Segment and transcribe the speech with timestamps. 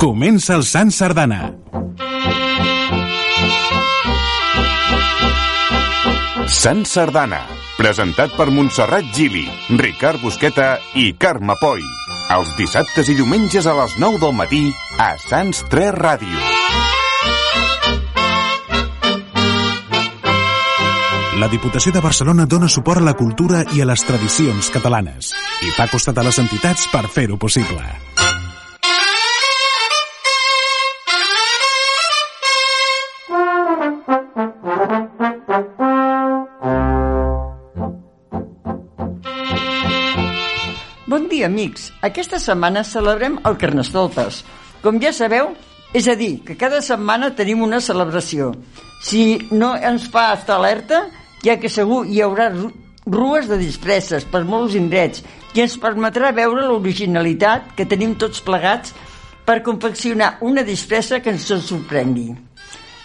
[0.00, 1.42] Comença el Sant Sardana.
[6.48, 7.42] Sant Sardana,
[7.76, 9.44] presentat per Montserrat Gili,
[9.76, 11.84] Ricard Busqueta i Carme Poi.
[12.32, 14.64] Els dissabtes i diumenges a les 9 del matí
[14.96, 16.48] a Sants 3 Ràdio.
[21.44, 25.76] La Diputació de Barcelona dona suport a la cultura i a les tradicions catalanes i
[25.76, 28.09] fa costat a les entitats per fer-ho possible.
[41.44, 41.90] Amics.
[42.02, 44.42] Aquesta setmana celebrem el Carnestoltes.
[44.82, 45.52] Com ja sabeu,
[45.94, 48.52] és a dir, que cada setmana tenim una celebració.
[49.02, 51.06] Si no ens fa estar alerta,
[51.44, 52.72] ja que segur hi haurà ru-
[53.06, 55.24] rues de disfresses per molts indrets
[55.54, 58.92] i ens permetrà veure l'originalitat que tenim tots plegats
[59.44, 62.34] per confeccionar una disfressa que ens sorprengui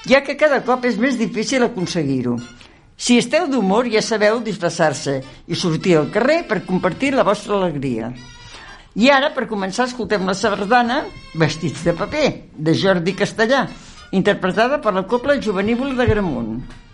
[0.06, 2.36] ja que cada cop és més difícil aconseguir-ho.
[2.97, 8.13] Si esteu d'humor, ja sabeu disfressar-se i sortir al carrer per compartir la vostra alegria.
[8.95, 11.01] I ara, per començar, escoltem la sardana
[11.35, 13.66] Vestits de paper, de Jordi Castellà,
[14.16, 16.84] interpretada per la Copla Juvenívol de Gramunt.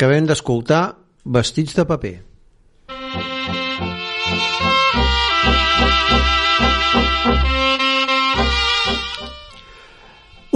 [0.00, 0.96] Acabem d'escoltar
[1.28, 2.12] Vestits de paper.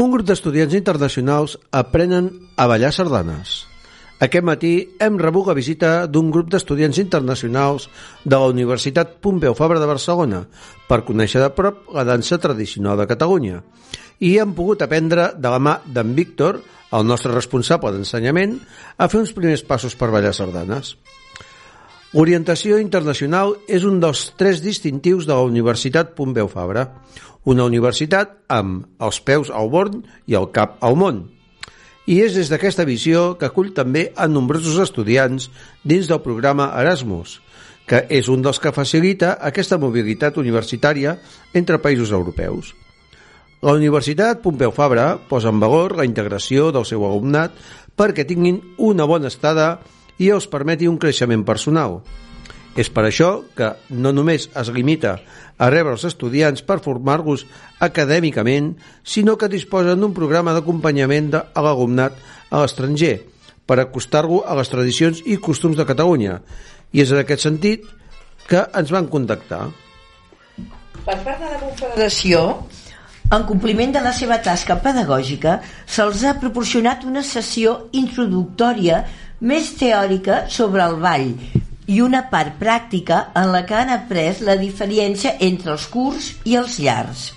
[0.00, 3.66] Un grup d'estudiants internacionals aprenen a ballar sardanes.
[4.24, 7.90] Aquest matí hem rebut la visita d'un grup d'estudiants internacionals
[8.24, 10.46] de la Universitat Pompeu Fabra de Barcelona
[10.88, 13.60] per conèixer de prop la dansa tradicional de Catalunya
[14.20, 16.60] i hem pogut aprendre de la mà d'en Víctor,
[16.94, 18.58] el nostre responsable d'ensenyament,
[18.98, 20.94] a fer uns primers passos per ballar sardanes.
[22.14, 26.86] Orientació internacional és un dels tres distintius de la Universitat Pompeu Fabra,
[27.44, 31.24] una universitat amb els peus al born i el cap al món.
[32.06, 35.48] I és des d'aquesta visió que acull també a nombrosos estudiants
[35.82, 37.40] dins del programa Erasmus,
[37.88, 41.18] que és un dels que facilita aquesta mobilitat universitària
[41.52, 42.76] entre països europeus.
[43.64, 47.54] La Universitat Pompeu Fabra posa en valor la integració del seu alumnat
[47.96, 49.78] perquè tinguin una bona estada
[50.20, 52.02] i els permeti un creixement personal.
[52.76, 55.14] És per això que no només es limita
[55.56, 57.46] a rebre els estudiants per formar-los
[57.88, 62.20] acadèmicament, sinó que disposen d'un programa d'acompanyament a l'alumnat
[62.50, 63.14] a l'estranger
[63.64, 66.42] per acostar-lo a les tradicions i costums de Catalunya.
[66.92, 67.88] I és en aquest sentit
[68.44, 69.70] que ens van contactar.
[71.04, 72.44] Per part de la Confederació,
[73.32, 79.04] en compliment de la seva tasca pedagògica, se'ls ha proporcionat una sessió introductòria
[79.40, 81.30] més teòrica sobre el ball
[81.86, 86.56] i una part pràctica en la que han après la diferència entre els curts i
[86.60, 87.32] els llargs.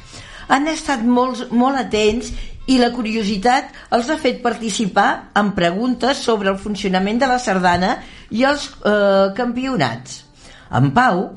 [0.48, 2.32] Han estat molts, molt atents
[2.68, 7.98] i la curiositat els ha fet participar en preguntes sobre el funcionament de la sardana
[8.30, 10.24] i els eh, campionats.
[10.68, 11.30] En Pau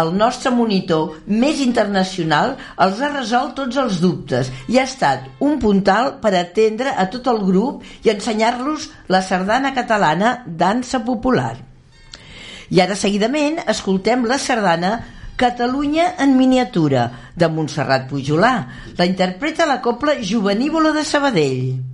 [0.00, 2.54] el nostre monitor més internacional
[2.84, 7.28] els ha resolt tots els dubtes i ha estat un puntal per atendre a tot
[7.32, 11.56] el grup i ensenyar-los la sardana catalana dansa popular.
[12.72, 14.94] I ara seguidament escoltem la sardana
[15.42, 18.52] Catalunya en miniatura de Montserrat Pujolà.
[18.98, 21.91] La interpreta la copla Juvenívola de Sabadell.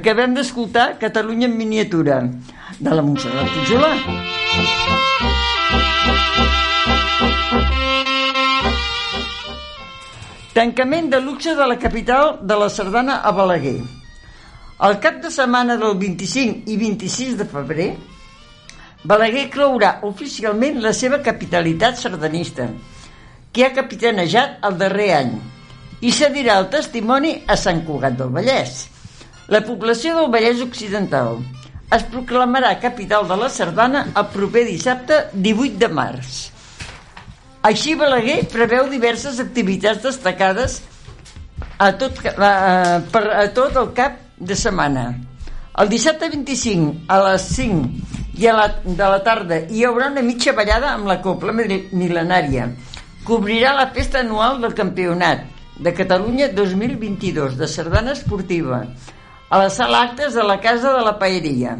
[0.00, 2.22] Acabem d'escoltar Catalunya en miniatura,
[2.80, 3.88] de la Montserrat Pujolà.
[10.54, 13.74] Tancament de luxe de la capital de la Sardana a Balaguer.
[14.88, 17.88] El cap de setmana del 25 i 26 de febrer,
[19.04, 22.70] Balaguer clourà oficialment la seva capitalitat sardanista,
[23.52, 25.36] que ha capitanejat el darrer any,
[26.00, 28.80] i cedirà el testimoni a Sant Cugat del Vallès.
[29.50, 31.40] La població del Vallès Occidental
[31.96, 35.16] es proclamarà capital de la Sardana el proper dissabte
[35.46, 36.36] 18 de març.
[37.66, 40.78] Així Balaguer preveu diverses activitats destacades
[41.82, 42.52] a tot, a,
[43.10, 45.04] per a tot el cap de setmana.
[45.82, 50.22] El dissabte 25 a les 5 i a la, de la tarda hi haurà una
[50.30, 52.70] mitja ballada amb la Copla Milenària.
[53.26, 55.42] Cobrirà la festa anual del campionat
[55.82, 58.84] de Catalunya 2022 de sardana esportiva
[59.50, 61.74] a la sala actes de la Casa de la Paeria.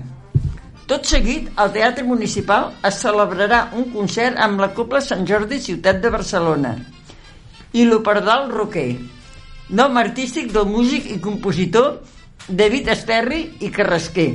[0.91, 6.03] Tot seguit, al Teatre Municipal es celebrarà un concert amb la Copla Sant Jordi Ciutat
[6.03, 6.75] de Barcelona
[7.71, 8.99] i l'Operdal Roquer,
[9.71, 12.01] nom artístic del músic i compositor
[12.49, 14.33] David Esterri i Carrasquer.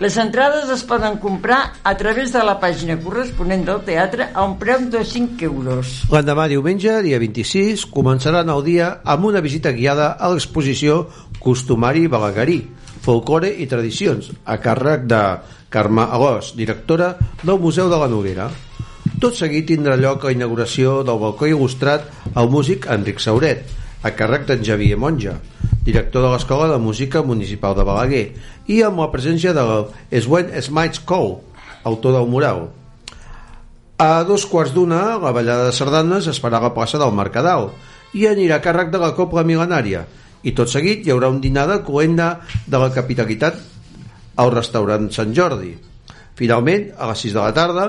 [0.00, 4.54] Les entrades es poden comprar a través de la pàgina corresponent del teatre a un
[4.62, 5.90] preu de 5 euros.
[6.08, 11.02] L'endemà diumenge, dia 26, començaran el dia amb una visita guiada a l'exposició
[11.40, 12.60] Costumari Balaguerí,
[13.00, 15.20] Folclore i Tradicions, a càrrec de
[15.72, 18.50] Carme Alós, directora del Museu de la Noguera.
[19.20, 23.64] Tot seguit tindrà lloc la inauguració del balcó il·lustrat al músic Enric Sauret,
[24.04, 25.38] a càrrec d'en Xavier Monja,
[25.84, 28.26] director de l'Escola de Música Municipal de Balaguer,
[28.68, 29.64] i amb la presència de
[30.20, 31.40] Swen Smites Cole,
[31.88, 32.68] autor del mural.
[34.00, 37.70] A dos quarts d'una, la ballada de sardanes es farà a la plaça del Mercadal
[38.16, 40.06] i anirà a càrrec de la Copla Milenària,
[40.42, 42.30] i tot seguit hi haurà un dinar de coenda
[42.66, 43.58] de la capitalitat
[44.40, 45.74] al restaurant Sant Jordi.
[46.38, 47.86] Finalment, a les 6 de la tarda,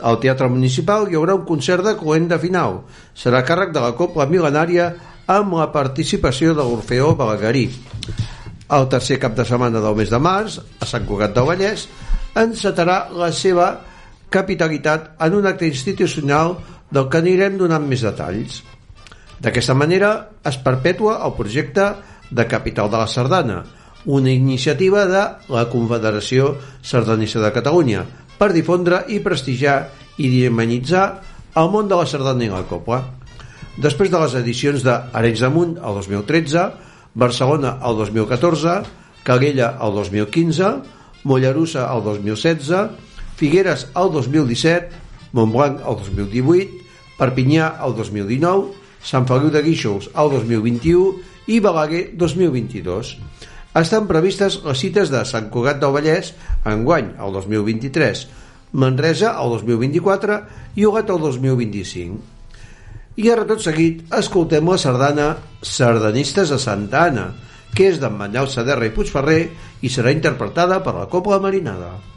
[0.00, 2.80] al Teatre Municipal hi haurà un concert de coenda final.
[3.12, 4.92] Serà càrrec de la Copla Milenària
[5.30, 7.66] amb la participació de l'Orfeó Balaguerí.
[8.70, 11.88] El tercer cap de setmana del mes de març, a Sant Cugat del Vallès,
[12.38, 13.72] encetarà la seva
[14.30, 16.54] capitalitat en un acte institucional
[16.90, 18.62] del que anirem donant més detalls.
[19.40, 20.10] D'aquesta manera
[20.44, 21.86] es perpetua el projecte
[22.30, 23.62] de Capital de la Sardana,
[24.04, 28.04] una iniciativa de la Confederació Sardanista de Catalunya
[28.38, 31.04] per difondre i prestigiar i dinamitzar
[31.56, 33.00] el món de la sardana i la copla.
[33.80, 36.64] Després de les edicions de Arenys de Munt el 2013,
[37.14, 38.74] Barcelona el 2014,
[39.24, 40.72] Calella el 2015,
[41.24, 43.08] Mollerussa el 2016,
[43.40, 46.86] Figueres el 2017, Montblanc el 2018,
[47.20, 53.14] Perpinyà el 2019, Sant Feliu de Guíxols el 2021 i Balaguer 2022.
[53.80, 56.34] Estan previstes les cites de Sant Cugat del Vallès
[56.66, 58.26] enguany el 2023,
[58.72, 60.40] Manresa el 2024
[60.76, 62.20] i Ogat el 2025.
[63.20, 65.30] I ara tot seguit escoltem la sardana
[65.62, 67.26] Sardanistes a Santa Anna,
[67.74, 69.42] que és d'en Manel Saderra i Puigferrer
[69.82, 72.09] i serà interpretada per la Copla Marinada.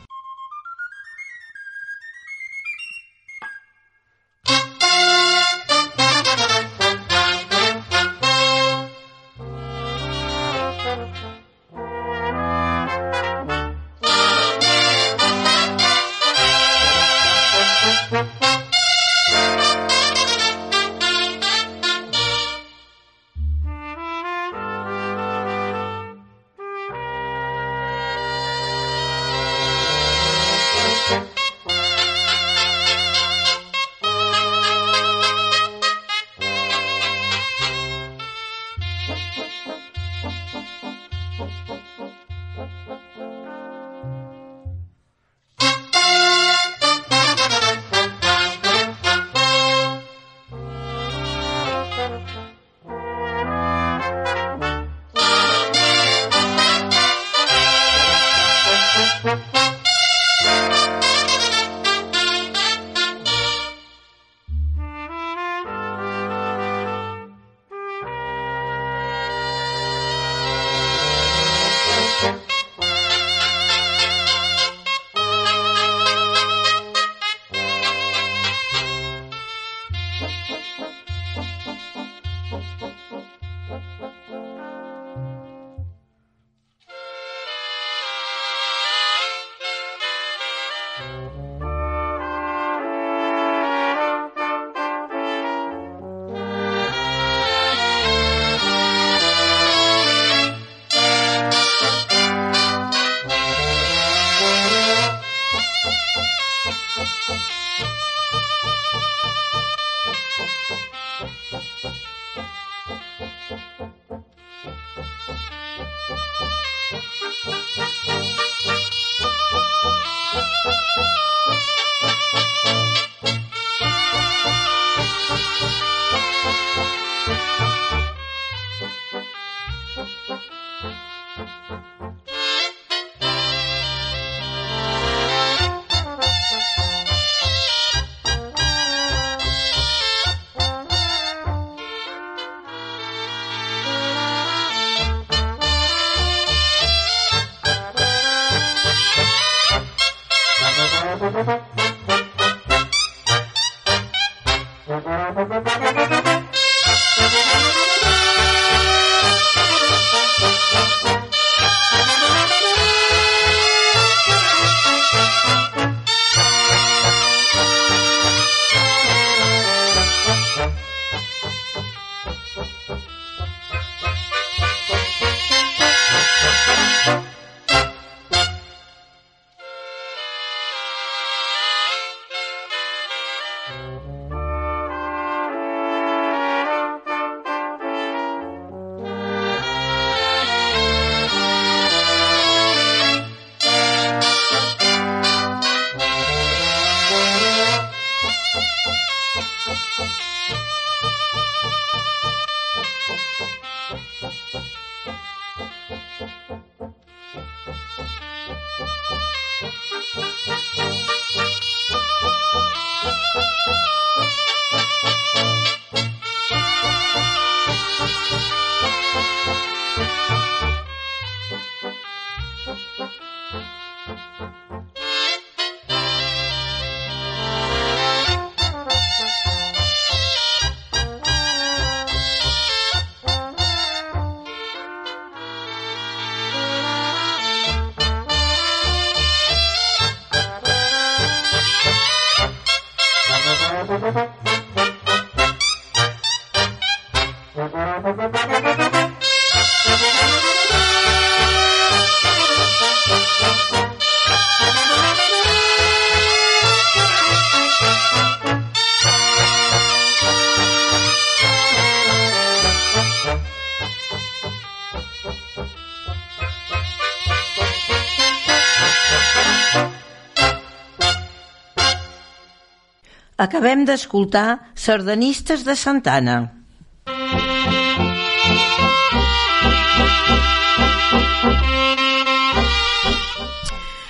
[273.63, 276.33] Acabem d'escoltar Sardanistes de Santana.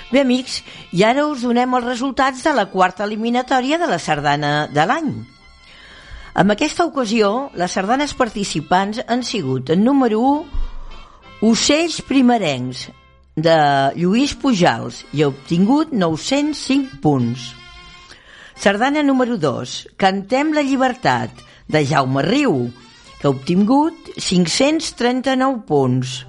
[0.10, 0.58] Bé, amics,
[0.90, 5.14] i ara us donem els resultats de la quarta eliminatòria de la sardana de l'any.
[6.34, 12.88] En aquesta ocasió, les sardanes participants han sigut en número 1 Ocells primerencs
[13.38, 13.60] de
[14.02, 17.52] Lluís Pujals i ha obtingut 905 punts.
[18.56, 21.32] Sardana número 2 Cantem la llibertat
[21.68, 22.72] de Jaume Riu
[23.24, 26.26] que ha obtingut 539 punts.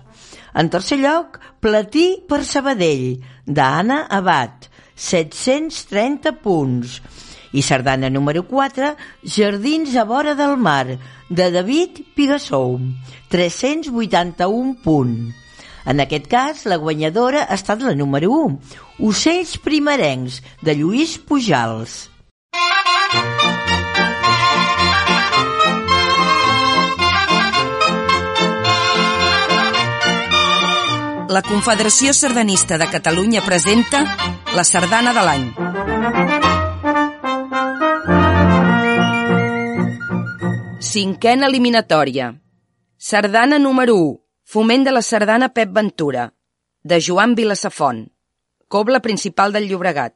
[0.54, 7.00] En tercer lloc, Platí per Sabadell, d'Anna Abad, 730 punts.
[7.50, 8.92] I sardana número 4,
[9.26, 10.87] Jardins a vora del mar,
[11.28, 12.78] de David Pigassou,
[13.34, 15.34] 381 punts.
[15.90, 18.58] En aquest cas, la guanyadora ha estat la número 1,
[19.02, 22.13] Ocells primerencs, de Lluís Pujals.
[31.28, 34.04] La Confederació Sardanista de Catalunya presenta
[34.54, 35.44] la Sardana de l'any.
[40.80, 42.34] Cinquena eliminatòria.
[42.98, 44.20] Sardana número 1.
[44.44, 46.28] Foment de la sardana Pep Ventura,
[46.82, 48.04] de Joan Vilasafont.
[48.68, 50.14] Cobla principal del Llobregat.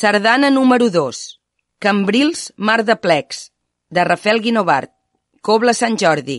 [0.00, 1.40] Sardana número 2.
[1.80, 3.50] Cambrils, Mar de Plecs,
[3.90, 4.92] de Rafael Guinovart.
[5.42, 6.36] Cobla Sant Jordi.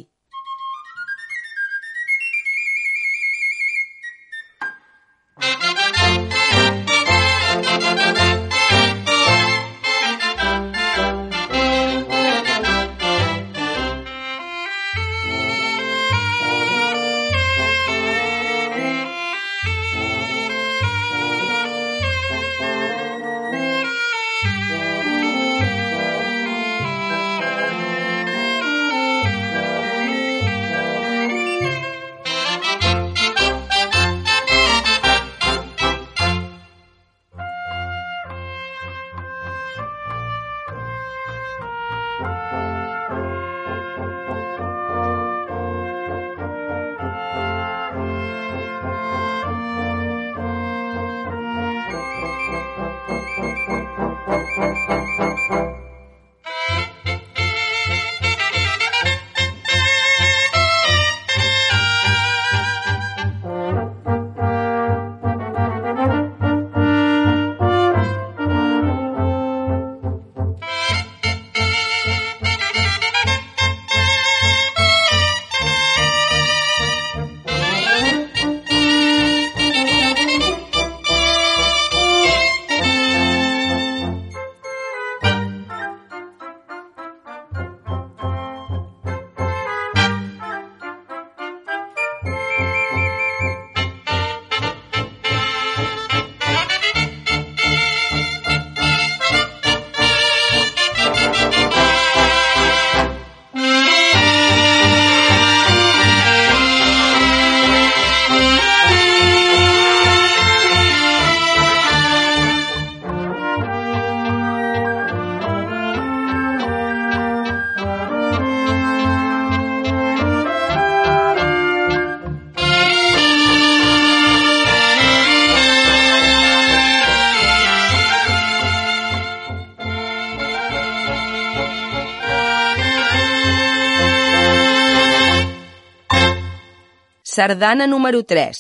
[137.40, 138.58] Sardana número 3.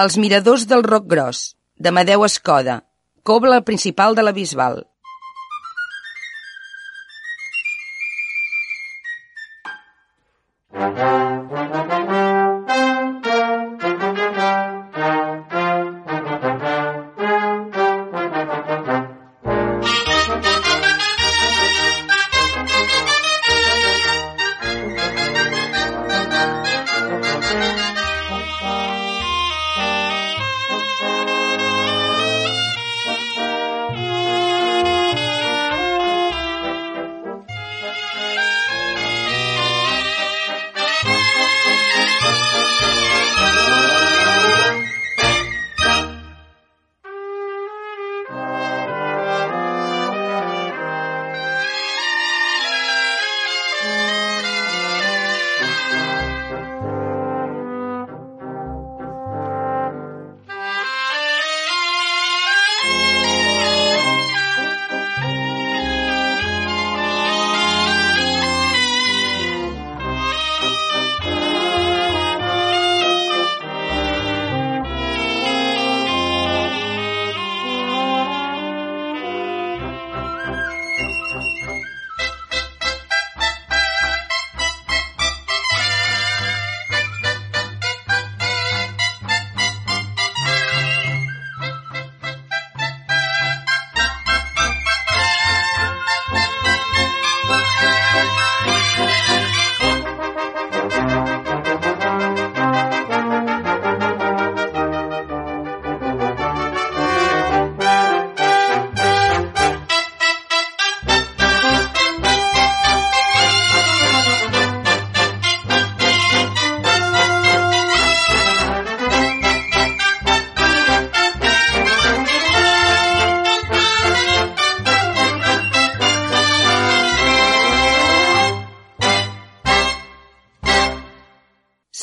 [0.00, 1.38] Els miradors del Roc Gros,
[1.84, 2.76] d'Amadeu Escoda.
[3.26, 4.76] Cobla principal de la Bisbal.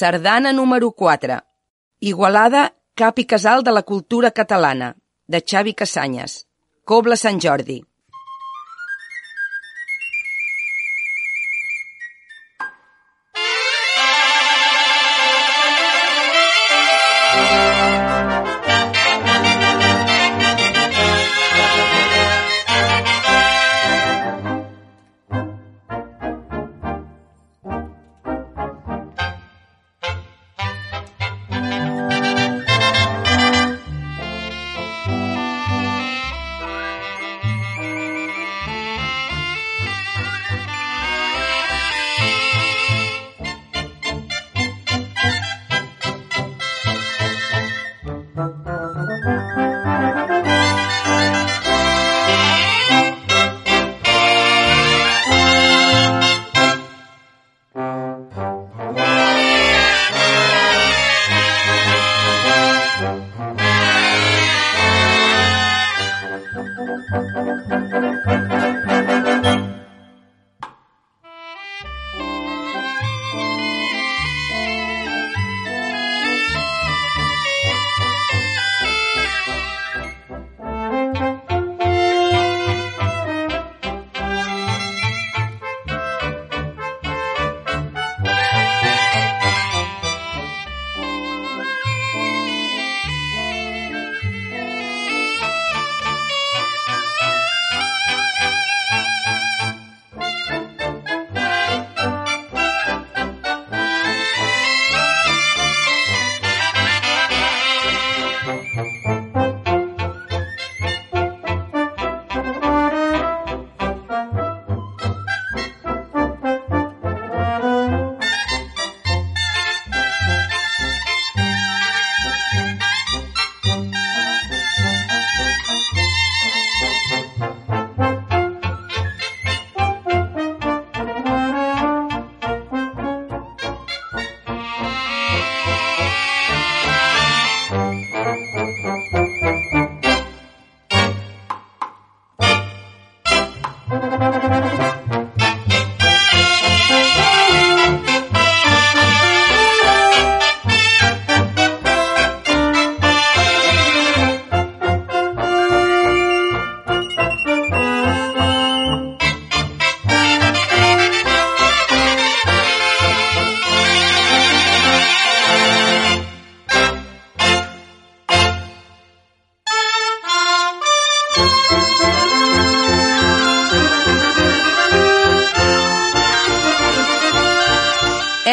[0.01, 1.35] Sardana número 4.
[1.99, 2.61] Igualada,
[2.97, 4.87] cap i casal de la cultura catalana,
[5.27, 6.37] de Xavi Casanyes.
[6.91, 7.75] Cobla Sant Jordi.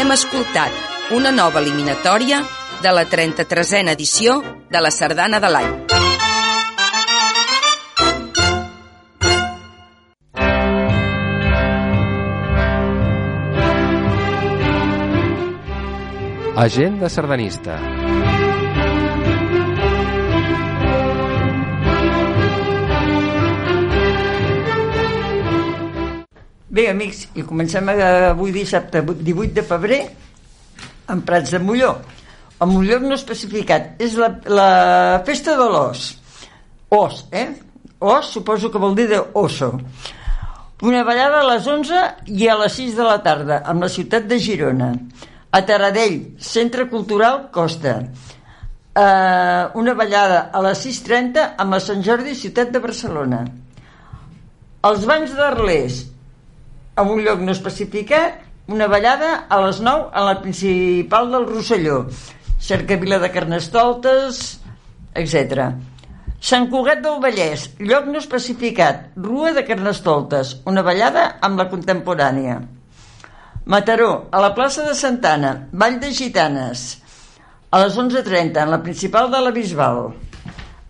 [0.08, 0.72] Hem escoltat
[1.12, 2.38] una nova eliminatòria
[2.80, 4.38] de la 33a edició
[4.72, 5.68] de la Sardana de l'any.
[16.56, 17.76] Agenda sardanista.
[26.78, 29.96] Bé, amics, i comencem eh, avui dissabte 18 de febrer
[31.10, 31.88] en Prats de Molló.
[32.62, 33.96] El Molló no especificat.
[33.98, 34.66] És la, la
[35.26, 36.04] festa de l'os.
[36.94, 37.48] Os, eh?
[37.98, 39.72] Os suposo que vol dir de oso.
[40.86, 44.28] Una ballada a les 11 i a les 6 de la tarda, amb la ciutat
[44.30, 44.92] de Girona.
[45.50, 47.96] A Taradell, Centre Cultural Costa.
[48.94, 53.42] Uh, una ballada a les 6.30 amb la Sant Jordi, ciutat de Barcelona.
[54.86, 55.98] Els banys d'Arlers,
[56.98, 62.00] a un lloc no especificat, una ballada a les 9 a la principal del Rosselló,
[62.58, 64.40] Cercavila de Carnestoltes,
[65.14, 65.68] etc.
[66.42, 72.58] Sant Cugat del Vallès, lloc no especificat, Rua de Carnestoltes, una ballada amb la contemporània.
[73.70, 76.86] Mataró, a la plaça de Santana, Vall de Gitanes,
[77.70, 80.08] a les 11.30, en la principal de la Bisbal.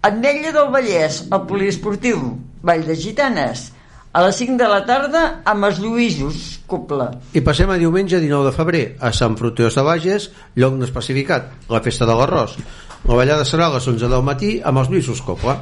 [0.09, 2.31] Ametlla del Vallès, al poliesportiu,
[2.65, 3.73] Vall de Gitanes,
[4.13, 7.11] a les 5 de la tarda amb els Lluïsos, Copla.
[7.37, 11.53] I passem a diumenge 19 de febrer a Sant Fructuós de Bages, lloc no especificat,
[11.69, 12.57] la festa de l'arròs.
[13.05, 15.59] La ballada serà a les 11 del matí amb els Lluïsos Copla.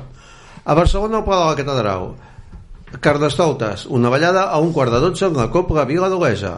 [0.64, 2.08] A Barcelona, al Pla de la Catedral.
[3.02, 6.56] Carnestoltes, una ballada a un quart de 12 en la Copla Vila d'Olesa.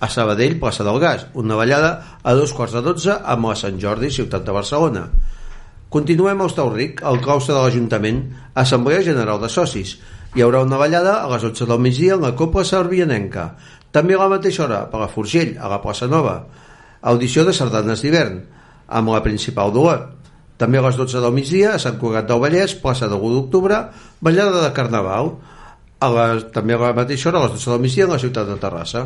[0.00, 3.78] A Sabadell, plaça del Gas, una ballada a dos quarts de 12 amb la Sant
[3.80, 5.08] Jordi, ciutat de Barcelona.
[5.94, 8.24] Continuem a Hostalric, al claustre de l'Ajuntament,
[8.58, 9.94] Assemblea General de Socis.
[10.34, 13.52] Hi haurà una ballada a les 11 del migdia en la Copla Sarbianenca.
[13.94, 16.32] També a la mateixa hora, per la Forgell, a la plaça Nova.
[17.06, 18.40] Audició de sardanes d'hivern,
[18.98, 20.08] amb la principal d'Olot.
[20.58, 23.78] També a les 12 del migdia, a Sant Cugat del Vallès, plaça de 1 d'octubre,
[24.18, 25.30] ballada de Carnaval.
[26.02, 28.50] A les, també a la mateixa hora, a les 12 del migdia, en la ciutat
[28.50, 29.04] de Terrassa.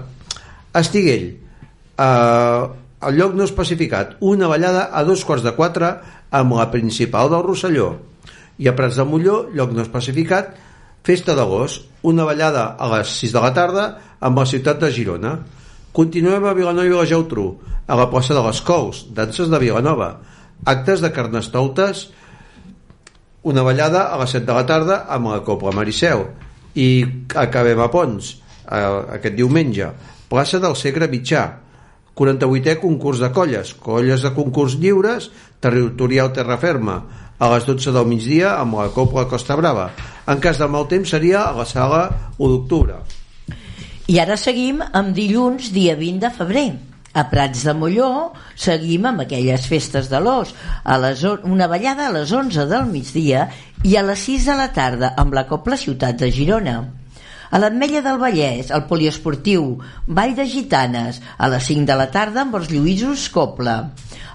[0.80, 1.26] Estiguell,
[2.06, 2.62] eh,
[3.10, 5.92] el lloc no especificat, una ballada a dos quarts de quatre
[6.40, 7.90] amb la principal del Rosselló.
[8.56, 10.56] I a Prats de Molló, lloc no especificat,
[11.08, 13.84] Festa d'agost, una ballada a les 6 de la tarda
[14.20, 15.38] amb la ciutat de Girona.
[15.96, 17.46] Continuem a Vilanova i la Geltrú,
[17.88, 20.10] a la plaça de les Cols, danses de Vilanova,
[20.68, 22.10] actes de carnestoltes,
[23.48, 26.26] una ballada a les 7 de la tarda amb la Copla Maricel
[26.76, 26.90] i
[27.40, 28.34] acabem a Pons
[28.68, 29.88] aquest diumenge
[30.28, 31.46] plaça del Segre Mitjà
[32.18, 35.30] 48è concurs de colles colles de concurs lliures
[35.64, 36.98] territorial terra ferma
[37.38, 39.90] a les 12 del migdia amb la Copla Costa Brava
[40.26, 42.02] en cas de mal temps seria a la sala
[42.36, 42.98] 1 d'octubre
[44.08, 46.68] I ara seguim amb dilluns, dia 20 de febrer.
[47.12, 50.54] A Prats de Molló seguim amb aquelles festes de l'os.
[50.84, 53.50] A les, una ballada a les 11 del migdia
[53.84, 56.78] i a les 6 de la tarda amb la Copla Ciutat de Girona.
[57.50, 62.42] A l'Ametlla del Vallès, al Poliesportiu, Vall de Gitanes, a les 5 de la tarda
[62.44, 63.76] amb els Lluïsos Copla.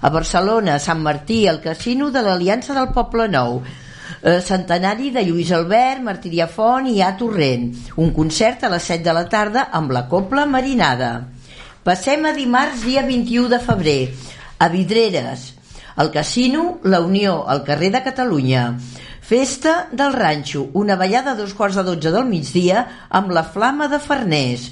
[0.02, 5.52] A Barcelona, Sant Martí, al Casino de l'Aliança del Poble Nou, eh, centenari de Lluís
[5.54, 7.70] Albert, Martirià Font i A Torrent.
[7.96, 11.12] Un concert a les 7 de la tarda amb la Copla Marinada.
[11.84, 14.00] Passem a dimarts, dia 21 de febrer,
[14.58, 15.52] a Vidreres,
[15.96, 18.62] al Casino La Unió, al carrer de Catalunya.
[19.24, 23.86] Festa del Ranxo, una ballada a dos quarts de dotze del migdia amb la Flama
[23.88, 24.66] de Farners.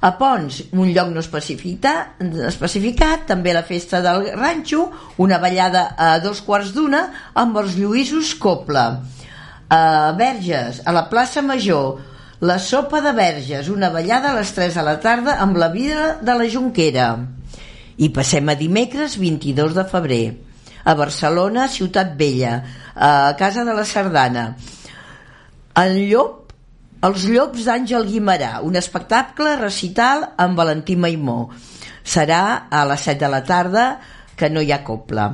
[0.00, 4.86] A Pons, un lloc no especificat, també la festa del ranxo,
[5.20, 7.02] una ballada a dos quarts d'una
[7.36, 9.04] amb els Lluïsos Copla.
[9.68, 12.00] A Verges, a la plaça Major,
[12.40, 16.16] la sopa de Verges, una ballada a les 3 de la tarda amb la vida
[16.16, 17.12] de la Junquera.
[18.00, 20.24] I passem a dimecres 22 de febrer,
[20.82, 22.56] a Barcelona, Ciutat Vella,
[22.94, 24.46] a Casa de la Sardana.
[25.78, 26.42] El llop
[27.02, 31.48] els llops d'Àngel Guimarà, un espectacle recital amb Valentí Maimó.
[32.06, 33.86] Serà a les 7 de la tarda,
[34.38, 35.24] que no hi ha copla.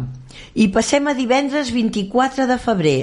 [0.57, 2.97] I passem a divendres 24 de febrer,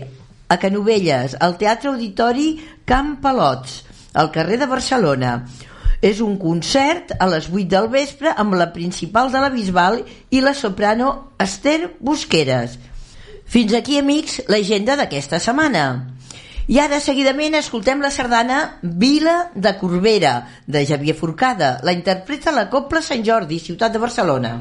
[0.49, 2.47] a Canovelles, al Teatre Auditori
[2.89, 3.83] Camp Palots,
[4.17, 5.35] al carrer de Barcelona.
[6.01, 10.01] És un concert a les 8 del vespre amb la principal de la Bisbal
[10.33, 12.79] i la soprano Esther Busqueres.
[13.55, 15.83] Fins aquí, amics, l'agenda d'aquesta setmana.
[16.67, 20.33] I ara, seguidament, escoltem la sardana Vila de Corbera,
[20.67, 21.77] de Javier Forcada.
[21.87, 24.57] La interpreta la Copla Sant Jordi, ciutat de Barcelona.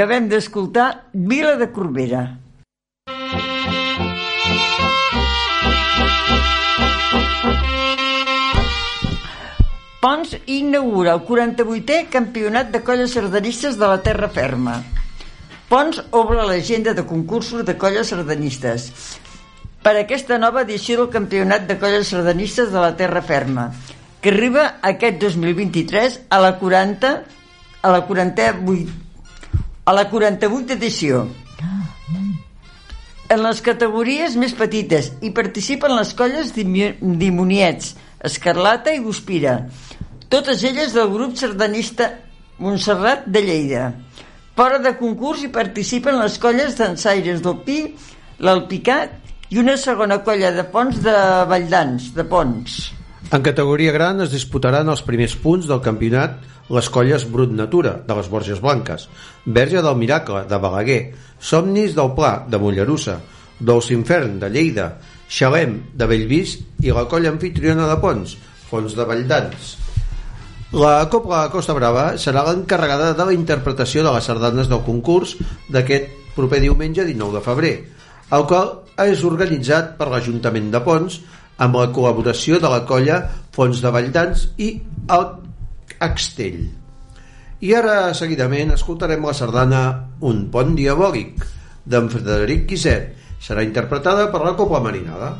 [0.00, 2.20] Acabem d'escoltar Vila de Corbera.
[10.00, 14.78] Pons inaugura el 48è Campionat de Colles Sardanistes de la Terra Ferma.
[15.68, 18.88] Pons obre l'agenda de concursos de colles sardanistes
[19.84, 23.68] per aquesta nova edició del Campionat de Colles Sardanistes de la Terra Ferma,
[24.24, 27.14] que arriba aquest 2023 a la 40
[27.82, 29.09] a la 48
[29.84, 31.24] a la 48 edició.
[33.30, 37.94] En les categories més petites hi participen les colles d'Imoniets,
[38.26, 39.54] Escarlata i Guspira,
[40.28, 42.10] totes elles del grup sardanista
[42.58, 43.84] Montserrat de Lleida.
[44.58, 47.80] Fora de concurs hi participen les colles d'ensaires del Pi,
[48.44, 49.14] l'Alpicat
[49.50, 51.14] i una segona colla de ponts de
[51.48, 52.99] Valldans, de Pons.
[53.30, 56.40] En categoria gran es disputaran els primers punts del campionat
[56.74, 59.04] les colles Brut Natura, de les Borges Blanques,
[59.46, 63.20] Verge del Miracle, de Balaguer, Somnis del Pla, de Mollerussa,
[63.60, 64.88] Dolç Infern, de Lleida,
[65.30, 68.34] Xalem, de Bellvís i la colla anfitriona de Pons,
[68.66, 69.76] Fons de Valldans.
[70.74, 75.36] La Copla Costa Brava serà l'encarregada de la interpretació de les sardanes del concurs
[75.70, 77.74] d'aquest proper diumenge 19 de febrer,
[78.34, 78.74] el qual
[79.06, 81.22] és organitzat per l'Ajuntament de Pons
[81.60, 83.20] amb la col·laboració de la colla
[83.54, 84.72] Fons de Valldans i
[85.12, 85.26] el
[86.00, 86.62] Axtell.
[87.60, 89.82] I ara, seguidament, escoltarem la sardana
[90.24, 91.44] Un pont diabòlic,
[91.84, 93.12] d'en Frederic Guiset.
[93.40, 95.34] Serà interpretada per la Copla Marinada.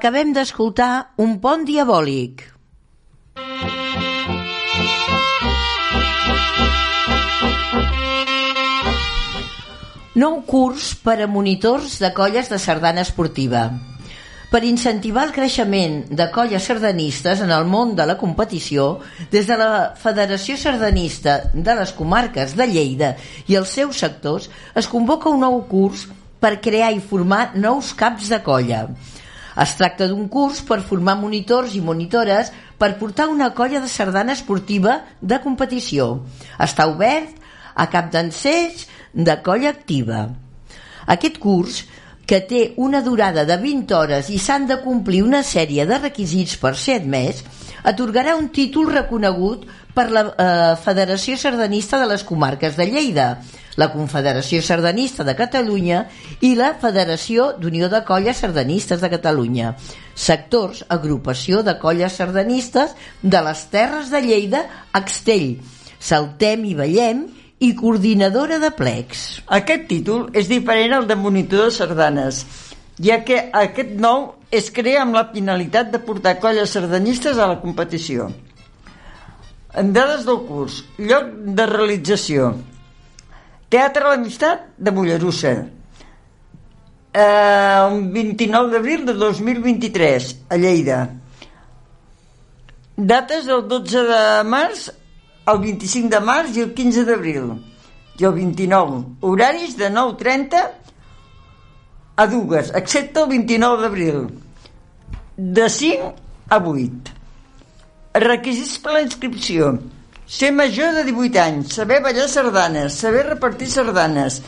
[0.00, 2.40] Acabem d'escoltar un pont diabòlic.
[10.22, 13.66] Nou curs per a monitors de colles de sardana esportiva.
[14.48, 18.88] Per incentivar el creixement de colles sardanistes en el món de la competició,
[19.28, 19.70] des de la
[20.00, 23.18] Federació Sardanista de les Comarques de Lleida
[23.52, 26.08] i els seus sectors es convoca un nou curs
[26.40, 28.86] per crear i formar nous caps de colla.
[29.60, 32.48] Es tracta d'un curs per formar monitors i monitores
[32.80, 36.22] per portar una colla de sardana esportiva de competició.
[36.56, 37.36] Està obert
[37.74, 40.28] a cap d'enceig de colla activa.
[41.10, 41.82] Aquest curs,
[42.30, 46.56] que té una durada de 20 hores i s'han de complir una sèrie de requisits
[46.62, 47.42] per ser admès,
[47.82, 49.64] atorgarà un títol reconegut
[49.96, 53.32] per la eh, Federació Sardanista de les Comarques de Lleida,
[53.76, 56.04] la Confederació Sardanista de Catalunya
[56.40, 59.74] i la Federació d'Unió de Colles Sardanistes de Catalunya,
[60.14, 64.64] sectors, agrupació de colles sardanistes de les Terres de Lleida,
[64.94, 65.60] Extell,
[66.00, 67.26] Saltem i Vallem
[67.60, 69.42] i coordinadora de plecs.
[69.46, 72.44] Aquest títol és diferent al de monitor de sardanes,
[73.00, 77.60] ja que aquest nou es crea amb la finalitat de portar colles sardanistes a la
[77.62, 78.30] competició.
[79.78, 82.50] En dades del curs, lloc de realització.
[83.70, 85.52] Teatre L'Amistat de Mollerussa.
[87.10, 90.98] Eh, el 29 d'abril de 2023, a Lleida.
[92.96, 94.88] Dates del 12 de març
[95.50, 97.46] el 25 de març i el 15 d'abril
[98.20, 100.60] i el 29 horaris de 9.30
[102.20, 104.18] a dues excepte el 29 d'abril
[105.58, 106.10] de 5
[106.50, 107.14] a 8
[108.26, 109.72] requisits per la inscripció
[110.30, 114.40] ser major de 18 anys saber ballar sardanes saber repartir sardanes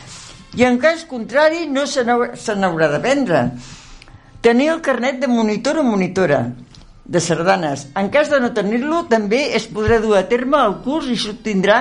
[0.55, 3.47] i en cas contrari no se n'haurà de prendre
[4.43, 6.45] tenir el carnet de monitor o monitora
[7.05, 7.87] de sardanes.
[7.95, 11.77] En cas de no tenir-lo, també es podrà dur a terme el curs i s'obtindrà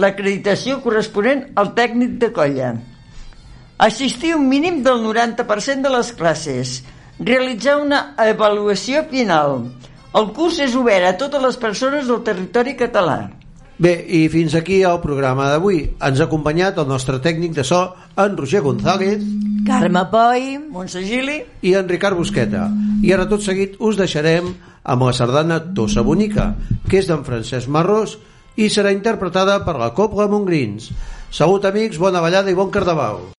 [0.00, 2.72] l'acreditació corresponent al tècnic de colla.
[3.82, 6.74] Assistir un mínim del 90% de les classes.
[7.18, 9.66] Realitzar una avaluació final.
[10.12, 13.30] El curs és obert a totes les persones del territori català.
[13.82, 15.78] Bé, i fins aquí el programa d'avui.
[16.04, 17.80] Ens ha acompanyat el nostre tècnic de so,
[18.20, 19.24] en Roger González,
[19.66, 22.68] Carme Poi, Montse Gili, i en Ricard Busqueta.
[23.02, 24.52] I ara tot seguit us deixarem
[24.84, 26.52] amb la sardana Tossa Bonica,
[26.90, 28.18] que és d'en Francesc Marrós
[28.60, 30.92] i serà interpretada per la Copla Montgrins.
[31.32, 33.32] Salut amics, bona ballada i bon carnaval.